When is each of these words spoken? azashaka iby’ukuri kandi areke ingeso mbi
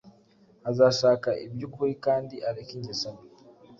azashaka 0.69 1.29
iby’ukuri 1.45 1.93
kandi 2.05 2.35
areke 2.47 2.71
ingeso 2.77 3.07
mbi 3.15 3.27